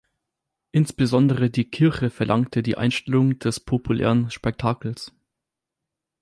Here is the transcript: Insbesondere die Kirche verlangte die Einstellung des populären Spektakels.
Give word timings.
Insbesondere 0.71 1.51
die 1.51 1.69
Kirche 1.69 2.09
verlangte 2.09 2.63
die 2.63 2.75
Einstellung 2.75 3.37
des 3.37 3.59
populären 3.59 4.31
Spektakels. 4.31 5.11